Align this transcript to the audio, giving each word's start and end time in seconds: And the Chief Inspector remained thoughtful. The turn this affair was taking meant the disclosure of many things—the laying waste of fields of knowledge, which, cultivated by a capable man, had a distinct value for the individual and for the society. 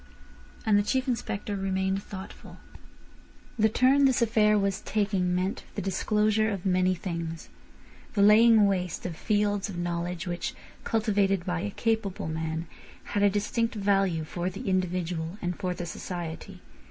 And 0.65 0.79
the 0.79 0.81
Chief 0.81 1.07
Inspector 1.07 1.55
remained 1.55 2.01
thoughtful. 2.01 2.57
The 3.59 3.69
turn 3.69 4.05
this 4.05 4.19
affair 4.23 4.57
was 4.57 4.81
taking 4.81 5.35
meant 5.35 5.63
the 5.75 5.81
disclosure 5.83 6.49
of 6.49 6.65
many 6.65 6.95
things—the 6.95 8.21
laying 8.23 8.65
waste 8.65 9.05
of 9.05 9.15
fields 9.15 9.69
of 9.69 9.77
knowledge, 9.77 10.25
which, 10.25 10.55
cultivated 10.83 11.45
by 11.45 11.59
a 11.59 11.69
capable 11.69 12.27
man, 12.27 12.65
had 13.13 13.21
a 13.21 13.29
distinct 13.29 13.75
value 13.75 14.23
for 14.23 14.49
the 14.49 14.67
individual 14.67 15.37
and 15.39 15.55
for 15.59 15.75
the 15.75 15.85
society. 15.85 16.61